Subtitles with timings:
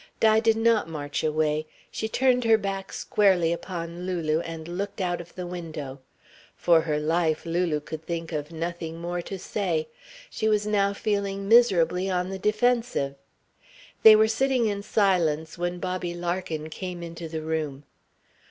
[0.19, 1.67] Di did not march away.
[1.91, 5.99] She turned her back squarely upon Lulu, and looked out of the window.
[6.55, 9.87] For her life Lulu could think of nothing more to say.
[10.31, 13.13] She was now feeling miserably on the defensive.
[14.01, 17.83] They were sitting in silence when Bobby Larkin came into the room.